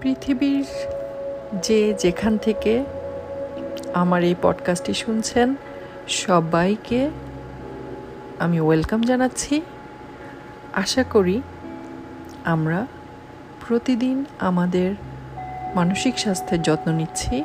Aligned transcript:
পৃথিবীর 0.00 0.64
যে 1.62 1.94
যেখান 1.94 2.38
থেকে 2.38 2.84
আমার 3.94 4.22
এই 4.22 4.34
পডকাস্টটি 4.42 4.94
শুনছেন, 4.94 5.54
সবাইকে 6.08 7.10
আমি 8.38 8.60
ওয়েলকাম 8.60 9.02
জানাচ্ছি। 9.02 9.62
আশা 10.72 11.04
করি 11.04 11.42
আমরা 12.44 12.86
প্রতিদিন 13.68 14.24
আমাদের 14.38 14.94
মানসিক 15.74 16.18
স্বাস্থ্যের 16.18 16.62
যত্ন 16.62 16.92
নিচ্ছি। 16.92 17.44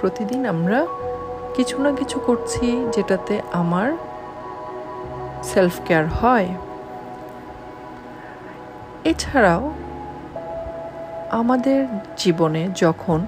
প্রতিদিন 0.00 0.46
আমরা 0.46 0.86
কিছু 1.54 1.82
না 1.82 1.92
কিছু 1.92 2.20
করছি 2.20 2.86
যেটাতে 2.92 3.40
আমার 3.52 3.92
সেলফ 5.42 5.80
কেয়ার 5.86 6.06
হয়। 6.08 6.48
এছাড়াও 9.04 9.72
আমাদের 11.32 11.86
জীবনে 12.16 12.62
যখন 12.74 13.26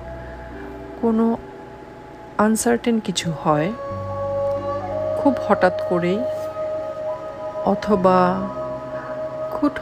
কোনো 1.00 1.36
আনসার্টেন 2.38 2.96
কিছু 3.00 3.28
হয়, 3.42 3.72
খুব 5.18 5.34
হঠাৎ 5.48 5.76
করেই 5.88 6.18
অথবা 7.64 8.16
খুব 9.50 9.72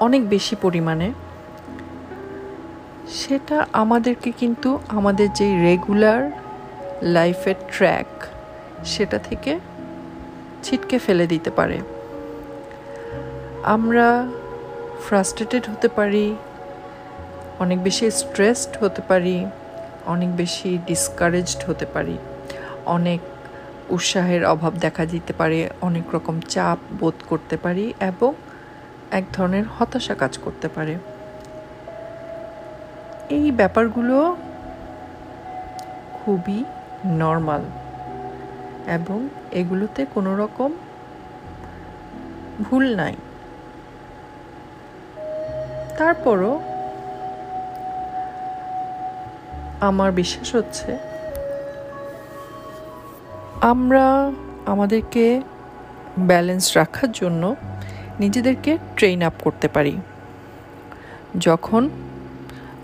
অনেক 0.00 0.28
বেশি 0.28 0.56
পরিমাণে 0.62 1.08
সেটা 3.08 3.66
আমাদেরকে 3.72 4.30
কিন্তু 4.32 4.78
আমাদের 4.88 5.28
যে 5.32 5.46
রেগুলার 5.62 6.22
লাইফের 7.02 7.54
ট্র্যাক 7.72 8.08
সেটা 8.84 9.18
থেকে 9.18 9.52
ছিটকে 10.62 10.98
ফেলে 10.98 11.26
দিতে 11.26 11.50
পারে। 11.50 11.78
আমরা 13.62 14.08
ফ্রাস্ট্রেটেড 15.06 15.64
হতে 15.70 15.88
পারি 15.88 16.26
অনেক 17.60 17.82
বেশি 17.82 18.10
স্ট্রেসড 18.10 18.76
হতে 18.80 19.02
পারি, 19.02 19.46
অনেক 20.06 20.36
বেশি 20.36 20.78
ডিসকারেজড 20.86 21.64
হতে 21.68 21.86
পারি, 21.86 22.18
অনেক 22.86 23.20
উৎসাহের 23.90 24.44
অভাব 24.44 24.72
দেখা 24.74 25.06
দিতে 25.06 25.32
পারে, 25.32 25.70
অনেক 25.80 26.14
রকম 26.14 26.40
চাপ 26.40 26.78
বোধ 27.00 27.14
করতে 27.28 27.56
পারি 27.56 27.94
এবং 28.00 28.34
এক 29.10 29.24
ধরনের 29.32 29.64
হতাশা 29.78 30.14
কাজ 30.14 30.38
করতে 30.38 30.68
পারে। 30.68 30.98
এই 33.30 33.50
ব্যাপারগুলো 33.50 34.36
খুবই 36.12 36.64
নর্মাল 37.04 37.62
এবং 38.86 39.28
এগুলোতে 39.52 40.06
কোনো 40.14 40.36
রকম 40.36 40.72
ভুল 42.62 42.96
নাই। 42.96 43.14
তারপরও 45.98 46.73
আমার 49.80 50.12
বিশ্বাস 50.12 50.54
হচ্ছে 50.54 50.98
আমরা 53.60 54.32
আমাদেরকে 54.66 55.42
ব্যালেন্স 56.18 56.76
রাখার 56.76 57.12
জন্য 57.12 57.56
নিজেদেরকে 58.20 58.78
ট্রেন 58.96 59.22
আপ 59.22 59.32
করতে 59.40 59.68
পারি। 59.68 60.00
যখন 61.38 61.90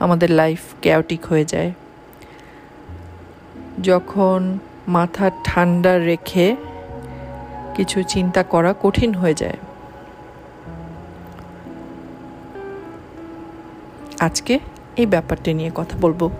আমাদের 0.00 0.30
লাইফ 0.30 0.60
ক্যাওটিক 0.80 1.26
হয়ে 1.26 1.44
যায়, 1.44 1.72
যখন 3.82 4.58
মাথা 4.88 5.30
ঠান্ডা 5.44 5.98
রেখে 5.98 6.56
কিছু 7.74 8.02
চিন্তা 8.02 8.42
করা 8.42 8.74
কঠিন 8.82 9.14
হয়ে 9.14 9.34
যায়। 9.34 9.56
আজকে 14.20 14.58
এই 14.96 15.06
ব্যাপারটা 15.06 15.52
নিয়ে 15.52 15.70
কথা 15.74 15.98
বলব। 16.00 16.30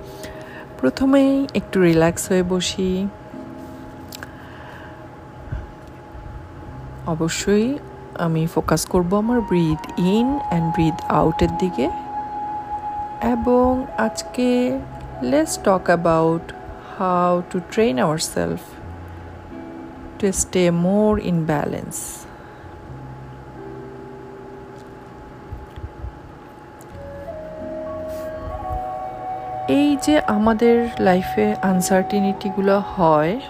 প্রথমেই 0.80 1.46
একটু 1.54 1.76
রিল্যাক্স 1.80 2.22
হয়ে 2.30 2.42
বসি। 2.42 2.92
অবশ্যই 7.06 7.68
আমি 8.18 8.42
ফোকাস 8.46 8.82
করব 8.86 9.10
আমার 9.16 9.40
ব্রিথ 9.40 9.82
ইন 9.98 10.28
অ্যান্ড 10.38 10.66
ব্রিথ 10.74 10.96
আউটের 11.08 11.52
দিকে। 11.58 11.86
এবং 13.34 13.69
আজকে 13.98 14.48
let's 15.22 15.54
talk 15.66 15.84
about 15.86 16.44
how 16.98 17.42
to 17.50 17.58
train 17.70 17.94
our 17.98 18.19
self 18.34 18.60
to 20.19 20.26
stay 20.32 20.62
more 20.70 21.10
in 21.30 21.38
balance 21.44 21.96
এই 29.69 29.97
যে 30.06 30.21
আমাদের 30.21 30.88
লাইফে 31.00 31.54
আনসার্টিনিটিগুলো 31.62 32.82
হয়, 32.97 33.41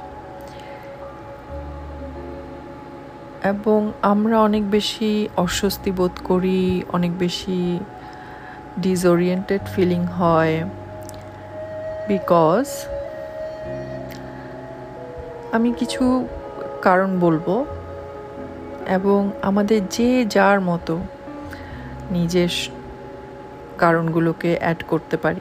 এবং 3.45 3.93
আমরা 4.03 4.41
অনেক 4.41 4.71
বেশি 4.71 5.29
অস্বস্তি 5.37 5.91
বোধ 5.91 6.13
করি, 6.25 6.83
অনেক 6.93 7.19
বেশি 7.19 7.81
ডিসওরিয়েন্টেড 8.79 9.61
ফিলিং 9.75 10.05
হয় 10.07 10.65
বিকজ 12.09 12.67
আমি 15.53 15.73
কিছু 15.73 16.27
কারণ 16.83 17.21
বলব, 17.21 17.65
এবং 18.87 19.31
আমাদের 19.43 19.81
যে 19.91 20.25
যার 20.25 20.61
মতো 20.61 21.01
নিজের 22.11 22.53
কারণগুলোকে 23.79 24.57
অ্যাড 24.61 24.83
করতে 24.87 25.17
পারি। 25.17 25.41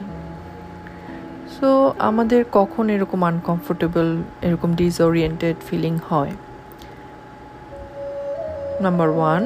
সো 1.60 1.72
আমাদের 1.98 2.40
কখন 2.52 2.84
এরকম 2.90 3.20
আনকমফোর্টেবল 3.24 4.08
এরকম 4.42 4.70
ডিসওরিয়েন্টেড 4.74 5.56
ফিলিং 5.68 5.94
হয়? 6.08 6.32
নাম্বার 8.80 9.08
ওয়ান 9.08 9.42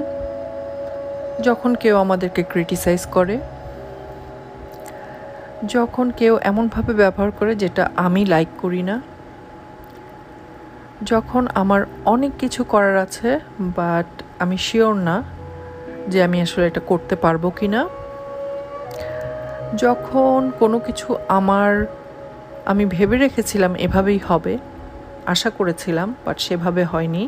যখন 1.43 1.71
কেউ 1.75 1.95
আমাদেরকে 1.97 2.43
ক্রিটিসাইজ 2.43 3.03
করে, 3.07 3.37
যখন 5.75 6.07
কেউ 6.11 6.35
এমনভাবে 6.51 6.93
ব্যবহার 6.93 7.31
করে 7.31 7.53
যেটা 7.55 7.85
আমি 7.97 8.23
লাইক 8.25 8.51
করি 8.63 8.83
না, 8.83 8.97
যখন 11.05 11.43
আমার 11.55 11.81
অনেক 12.05 12.33
কিছু 12.39 12.61
করার 12.65 12.97
আছে 12.97 13.31
বাট 13.79 14.09
আমি 14.39 14.57
শিওর 14.67 14.95
না 15.09 15.17
যে 16.09 16.19
আমি 16.23 16.39
আসলে 16.43 16.65
এটা 16.67 16.83
করতে 16.91 17.15
পারব 17.17 17.45
কি 17.59 17.69
না 17.69 17.83
যখন 19.77 20.39
কোনো 20.59 20.79
কিছু 20.79 21.09
আমার 21.29 21.71
আমি 22.67 22.85
ভেবে 22.87 23.17
রেখেছিলাম 23.19 23.73
এভাবেই 23.77 24.21
হবে। 24.29 24.55
আশা 25.27 25.51
করেছিলাম 25.51 26.09
বাট 26.25 26.37
সেভাবে 26.41 26.83
হয়নি। 26.85 27.23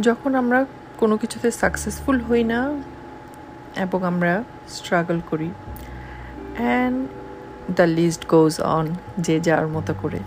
যখন 0.00 0.30
আমরা 0.34 0.58
কোনো 1.00 1.14
কিছুতে 1.16 1.48
সাকসেসফুল 1.50 2.16
হই 2.20 2.42
না, 2.44 2.60
এবং 3.84 4.00
আমরা 4.04 4.32
স্ট্রাগল 4.68 5.18
করি 5.30 5.50
and 6.56 6.98
the 7.76 7.86
list 7.98 8.22
goes 8.28 8.54
on 8.76 8.86
যে 9.18 9.34
যার 9.40 9.66
মতো 9.68 9.92
করে। 10.02 10.20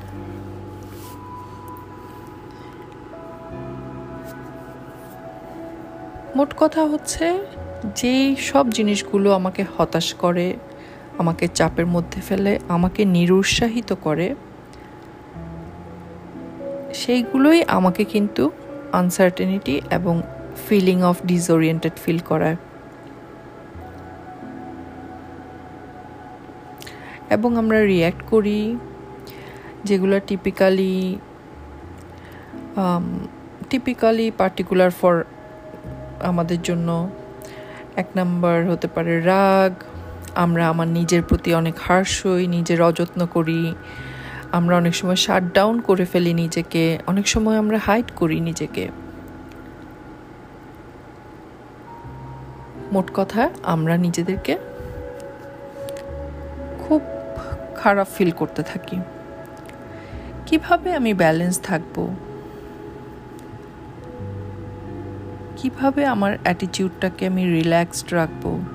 মোট 6.36 6.52
কথা 6.58 6.82
হচ্ছে, 6.92 7.26
যেই 7.96 8.24
সব 8.50 8.66
জিনিসগুলো 8.70 9.28
আমাকে 9.34 9.62
হতাশ 9.78 10.08
করে 10.14 10.47
আমাকে 11.18 11.48
চাপের 11.48 11.86
মধ্যে 11.86 12.22
ফেলে, 12.22 12.59
আমাকে 12.68 13.06
নিরুৎসাহিত 13.06 13.94
করে। 14.02 14.36
সেইগুলোই 16.94 17.64
আমাকে 17.68 18.03
কিন্তু 18.03 18.52
আনসার্টেনিটি 18.92 19.81
এবং 19.92 20.22
ফিলিং 20.70 21.03
অফ 21.03 21.17
ডিসওরিয়েন্টেড 21.26 21.91
ফিল 22.06 22.20
করায়। 22.20 22.56
এবং 27.29 27.58
আমরা 27.58 27.85
রিয়্যাক্ট 27.85 28.23
করি, 28.29 28.76
যেগুলো 29.84 30.20
টিপিক্যালি 30.20 31.20
টিপিক্যালি 33.70 34.32
পার্টিকুলার 34.38 34.91
ফর 34.91 35.23
আমাদের 36.23 36.61
জন্য। 36.61 37.09
এক 37.96 38.08
নাম্বার 38.16 38.70
হতে 38.70 38.88
পারে 38.88 39.22
রাগ 39.22 39.84
আমরা 40.35 40.70
আমার 40.70 40.87
নিজের 40.87 41.23
প্রতি 41.23 41.53
অনেক 41.53 41.76
হার্শ 41.79 42.26
হই, 42.26 42.47
নিজের 42.47 42.82
অযত্ন 42.82 43.26
করি। 43.26 43.76
আমরা 44.52 44.78
অনেক 44.78 44.96
সময় 44.96 45.16
শাট 45.16 45.43
ডাউন 45.53 45.82
করে 45.82 46.05
ফেলি 46.05 46.34
নিজেকে, 46.34 46.99
অনেক 47.08 47.28
সময় 47.28 47.58
আমরা 47.58 47.79
হাইড 47.85 48.05
করি 48.16 48.40
নিজেকে। 48.40 48.90
মোট 52.91 53.11
কথা, 53.14 53.49
আমরা 53.64 53.97
নিজেদেরকে 53.97 54.58
খুব 56.79 57.02
খারাপ 57.76 58.08
ফিল 58.17 58.32
করতে 58.32 58.64
থাকি। 58.64 58.99
কীভাবে 60.46 60.93
আমি 60.93 61.14
ব্যালেন্স 61.14 61.61
থাকব? 61.61 62.16
কীভাবে 65.58 66.05
আমার 66.05 66.37
অ্যাটিটিউডটাকে 66.43 67.28
আমি 67.28 67.46
রিল্যাক্সড 67.46 68.14
রাখব? 68.14 68.74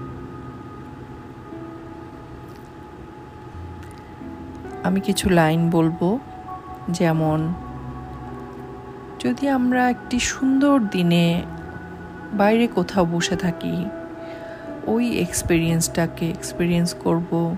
আমি 4.85 5.01
কিছু 5.01 5.31
লাইন 5.31 5.71
বলব। 5.71 6.19
যেমন, 6.91 7.55
যদি 9.21 9.49
আমরা 9.49 9.91
একটি 9.91 10.21
সুন্দর 10.21 10.81
দিনে 10.81 11.43
বাইরে 12.33 12.67
কোথাও 12.67 13.05
বসে 13.05 13.37
থাকি, 13.37 13.87
ওই 14.87 15.19
এক্সপিরিয়েন্সটাকে 15.19 16.31
এক্সপিরিয়েন্স 16.31 16.95
করব। 16.95 17.57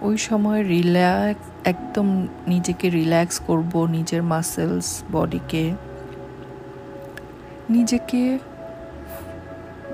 ওই 0.00 0.16
সময় 0.16 0.64
রিল্যাক্স 0.64 1.68
একদম 1.68 2.26
নিজেকে 2.46 2.90
রিল্যাক্স 2.90 3.40
করব, 3.46 3.86
নিজের 3.86 4.22
মাসেলস 4.22 5.02
বডিকে 5.12 5.74
নিজেকে 7.70 8.38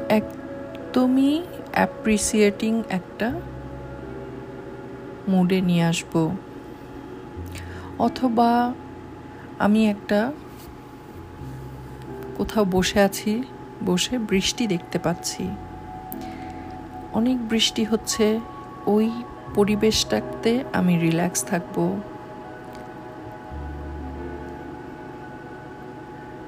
একদমই 0.09 1.43
অ্যাপ্রিসিয়েটিং 1.73 2.83
একটা 2.91 3.41
মুডে 5.29 5.61
নিয়ে 5.61 5.85
আসব। 5.85 6.37
অথবা 7.99 8.75
আমি 9.59 9.91
একটা 9.91 10.33
কোথাও 12.37 12.65
বসে 12.65 13.01
আছি, 13.01 13.43
বসে 13.87 14.19
বৃষ্টি 14.19 14.67
দেখতে 14.67 14.99
পাচ্ছি। 14.99 15.49
অনেক 17.13 17.49
বৃষ্টি 17.49 17.85
হচ্ছে, 17.85 18.41
ওই 18.87 19.11
পরিবেশটাতে 19.55 20.65
আমি 20.73 20.99
রিল্যাক্স 20.99 21.45
থাকব। 21.45 22.01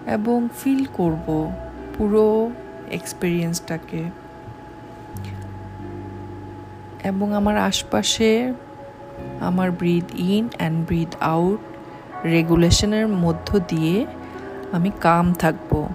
এবং 0.06 0.48
ফিল 0.64 0.84
করব 0.84 1.52
পুরো 1.98 2.50
এক্সপিরিয়েন্সটাকে। 2.90 4.10
এবং 7.04 7.32
আমার 7.32 7.56
আশপাশে 7.58 8.54
আমার 9.40 9.70
breathe 9.70 10.04
in 10.14 10.48
and 10.56 10.86
breathe 10.86 11.16
out 11.20 11.60
রেগুলেশনের 12.24 13.08
মধ্য 13.08 13.58
দিয়ে 13.58 14.06
আমি 14.72 14.90
কাম 15.00 15.32
থাকব। 15.32 15.88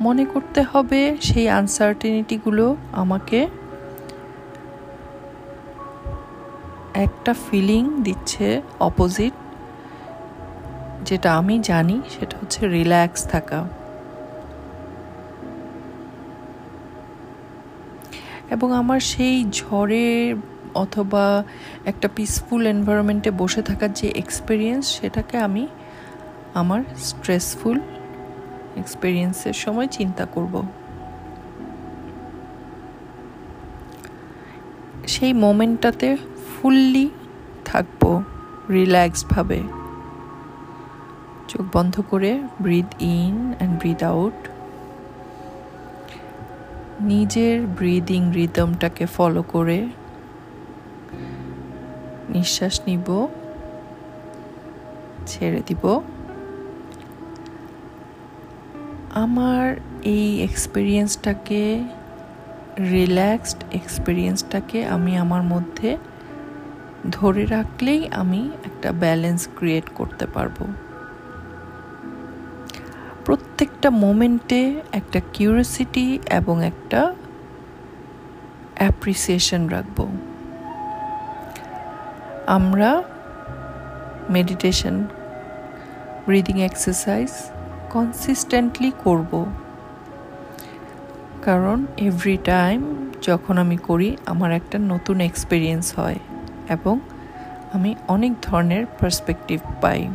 মনে 0.00 0.24
করতে 0.24 0.62
হবে 0.62 1.16
সেই 1.20 1.48
আনসার্টেনিটিগুলো 1.48 2.76
আমাকে 2.92 3.48
একটা 6.94 7.34
ফিলিং 7.34 8.02
দিচ্ছে 8.02 8.62
অপোজিট 8.80 9.32
যেটা 11.04 11.36
আমি 11.36 11.58
জানি, 11.58 12.00
সেটা 12.18 12.36
হচ্ছে 12.40 12.68
রিল্যাক্স 12.68 13.26
থাকা। 13.28 13.79
এবং 18.50 18.68
আমার 18.72 19.00
সেই 19.00 19.36
ঝড়ে 19.50 20.34
অথবা 20.74 21.24
একটা 21.86 22.08
পিসফুল 22.16 22.62
এনভায়রনমেন্টে 22.66 23.30
বসে 23.30 23.62
থাকার 23.62 23.90
যে 23.92 24.08
এক্সপিরিয়েন্স 24.16 24.84
সেটাকে 24.88 25.36
আমি 25.38 25.64
আমার 26.54 26.80
স্ট্রেসফুল 26.98 27.78
এক্সপিরিয়েন্সের 28.76 29.52
সময় 29.54 29.88
চিন্তা 29.88 30.24
করব। 30.26 30.54
সেই 35.06 35.32
মোমেন্টটাতে 35.32 36.08
ফুললি 36.50 37.06
থাকব 37.64 38.02
রিল্যাক্সডভাবে 38.70 39.60
চোখ 41.48 41.64
বন্ধ 41.72 41.94
করে 42.10 42.30
breathe 42.60 42.90
in 43.00 43.34
and 43.58 43.72
breathe 43.78 44.00
out 44.04 44.38
নিজের 47.00 47.66
ব্রিদিং 47.66 48.32
রিদমটাকে 48.32 49.06
ফলো 49.06 49.42
করে 49.42 49.86
নিঃশ্বাস 52.28 52.80
নিব, 52.86 53.28
ছেড়ে 55.26 55.62
দিব। 55.66 56.00
আমার 59.14 59.76
এই 60.02 60.42
এক্সপিরিয়েন্সটাকে 60.42 61.84
রিল্যাক্সড 62.78 63.64
এক্সপিরিয়েন্সটাকে 63.72 64.86
আমি 64.86 65.16
আমার 65.16 65.42
মধ্যে 65.42 65.96
ধরে 67.10 67.46
রাখলেই 67.46 68.08
আমি 68.08 68.50
একটা 68.64 68.92
ব্যালেন্স 68.92 69.48
ক্রিয়েট 69.56 69.84
করতে 69.94 70.26
পারব। 70.26 70.66
প্রত্যেকটা 73.24 73.90
মোমেন্টে 73.90 74.80
একটা 74.92 75.20
কিউরিয়াসিটি 75.32 76.18
এবং 76.30 76.64
একটা 76.64 77.14
অ্যাপ্রিসিয়েশন 78.74 79.68
রাখব। 79.68 79.98
আমরা 82.46 83.02
মেডিটেশন 84.30 85.04
ব্রিদিং 86.26 86.62
এক্সারসাইজ 86.62 87.30
কনসিস্টেন্টলি 87.90 88.92
করব। 89.04 89.46
কারণ 91.42 91.86
এভরি 91.96 92.38
টাইম 92.44 93.10
যখন 93.22 93.58
আমি 93.58 93.76
করি, 93.76 94.16
আমার 94.26 94.52
একটা 94.52 94.78
নতুন 94.78 95.20
এক্সপিরিয়েন্স 95.20 95.98
হয় 95.98 96.18
এবং 96.68 97.00
আমি 97.72 97.94
অনেক 98.08 98.32
ধরনের 98.42 98.86
পার্সপেক্টিভ 98.86 99.60
পাই। 99.80 100.08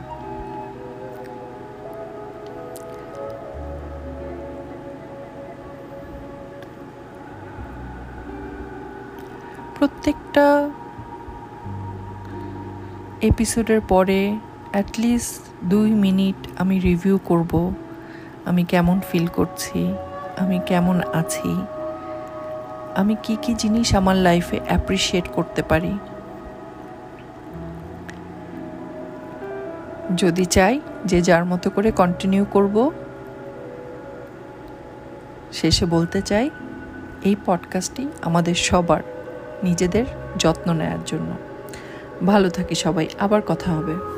প্রত্যেকটা 9.79 10.69
এপিসোডের 13.21 13.81
পরে 13.81 14.37
অ্যাটলিস্ট 14.71 15.41
দুই 15.63 15.91
মিনিট 15.91 16.35
আমি 16.57 16.79
রিভিউ 16.79 17.17
করব, 17.25 17.73
আমি 18.45 18.63
কেমন 18.63 18.99
ফিল 19.11 19.27
করছি, 19.27 19.93
আমি 20.37 20.59
কেমন 20.65 21.01
আছি, 21.13 21.55
আমি 22.95 23.15
কি 23.23 23.37
কি 23.41 23.53
জিনিস 23.53 23.95
আমার 23.95 24.15
লাইফে 24.15 24.59
অ্যাপ্রিসিয়েট 24.65 25.27
করতে 25.27 25.63
পারি। 25.63 25.97
যদি 30.17 30.45
চাই 30.45 30.81
যে 31.05 31.21
যার 31.21 31.45
মতো 31.45 31.69
করে 31.69 31.91
কন্টিনিউ 31.91 32.45
করব, 32.51 32.91
শেষে 35.53 35.85
বলতে 35.85 36.21
চাই, 36.21 36.49
এই 37.23 37.35
পডকাস্টটি 37.45 38.09
আমাদের 38.21 38.55
সবার 38.55 39.01
নিজেদের 39.63 40.05
যত্ন 40.39 40.73
নেয়ার 40.73 40.99
জন্য। 41.05 41.33
ভালো 42.25 42.49
থাকি 42.49 42.75
সবাই 42.75 43.07
আবার 43.19 43.41
কথা 43.45 43.71
হবে। 43.71 44.14